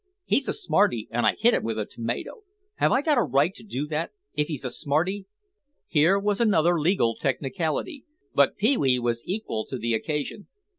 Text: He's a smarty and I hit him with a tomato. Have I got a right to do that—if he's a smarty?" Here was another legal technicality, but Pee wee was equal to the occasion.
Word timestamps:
He's 0.25 0.47
a 0.47 0.53
smarty 0.53 1.07
and 1.11 1.27
I 1.27 1.35
hit 1.37 1.53
him 1.53 1.63
with 1.63 1.77
a 1.77 1.85
tomato. 1.85 2.41
Have 2.77 2.91
I 2.91 3.03
got 3.03 3.19
a 3.19 3.21
right 3.21 3.53
to 3.53 3.63
do 3.63 3.85
that—if 3.85 4.47
he's 4.47 4.65
a 4.65 4.71
smarty?" 4.71 5.27
Here 5.85 6.17
was 6.17 6.41
another 6.41 6.79
legal 6.81 7.13
technicality, 7.13 8.05
but 8.33 8.55
Pee 8.57 8.77
wee 8.77 8.97
was 8.97 9.21
equal 9.27 9.63
to 9.67 9.77
the 9.77 9.93
occasion. 9.93 10.47